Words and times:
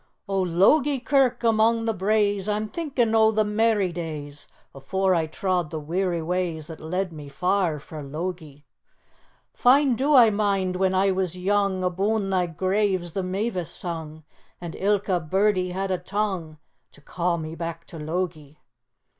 "O 0.27 0.41
Logie 0.41 0.99
Kirk, 0.99 1.43
among 1.43 1.85
the 1.85 1.93
braes 1.93 2.49
I'm 2.49 2.69
thinkin' 2.69 3.13
o' 3.13 3.29
the 3.29 3.43
merry 3.43 3.91
days 3.91 4.47
Afore 4.73 5.13
I 5.13 5.27
trod 5.27 5.69
the 5.69 5.79
weary 5.79 6.23
ways 6.23 6.65
That 6.65 6.79
led 6.79 7.13
me 7.13 7.29
far 7.29 7.77
frae 7.77 8.01
Logie. 8.01 8.65
"Fine 9.53 9.93
do 9.97 10.15
I 10.15 10.31
mind 10.31 10.75
when 10.75 10.95
I 10.95 11.11
was 11.11 11.37
young, 11.37 11.83
Abune 11.83 12.31
thy 12.31 12.47
graves 12.47 13.11
the 13.11 13.21
mavis 13.21 13.69
sung, 13.69 14.23
And 14.59 14.75
ilka 14.75 15.19
birdie 15.19 15.69
had 15.69 15.91
a 15.91 15.99
tongue 15.99 16.57
To 16.93 17.01
ca' 17.01 17.37
me 17.37 17.53
back 17.53 17.85
to 17.85 17.99
Logie. 17.99 18.57